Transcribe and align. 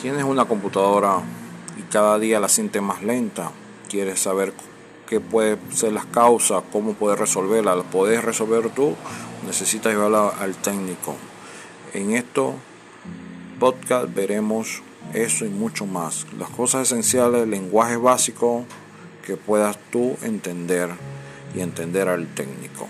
Tienes 0.00 0.22
una 0.22 0.44
computadora 0.44 1.18
y 1.76 1.82
cada 1.90 2.20
día 2.20 2.38
la 2.38 2.48
sientes 2.48 2.80
más 2.80 3.02
lenta. 3.02 3.50
Quieres 3.88 4.20
saber 4.20 4.52
qué 5.08 5.18
puede 5.18 5.58
ser 5.72 5.92
las 5.92 6.06
causas, 6.06 6.62
cómo 6.72 6.92
puedes 6.92 7.18
resolverla. 7.18 7.74
¿La 7.74 7.82
puedes 7.82 8.22
resolver 8.22 8.70
tú? 8.70 8.94
Necesitas 9.44 9.92
llevarla 9.92 10.28
al 10.28 10.54
técnico. 10.54 11.16
En 11.94 12.12
esto 12.12 12.54
podcast 13.58 14.14
veremos 14.14 14.82
eso 15.14 15.44
y 15.44 15.48
mucho 15.48 15.84
más. 15.84 16.26
Las 16.38 16.50
cosas 16.50 16.82
esenciales, 16.82 17.42
el 17.42 17.50
lenguaje 17.50 17.96
básico 17.96 18.64
que 19.26 19.36
puedas 19.36 19.78
tú 19.90 20.16
entender 20.22 20.90
y 21.56 21.60
entender 21.60 22.08
al 22.08 22.28
técnico. 22.34 22.86